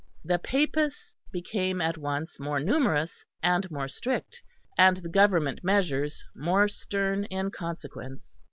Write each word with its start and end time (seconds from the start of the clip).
The 0.25 0.39
Papists 0.39 1.15
became 1.31 1.79
at 1.79 1.95
once 1.95 2.39
more 2.39 2.59
numerous 2.59 3.23
and 3.43 3.69
more 3.69 3.87
strict; 3.87 4.41
and 4.75 4.97
the 4.97 5.09
Government 5.09 5.59
measures 5.63 6.25
more 6.35 6.67
stern 6.67 7.25
in 7.25 7.51
consequence. 7.51 8.39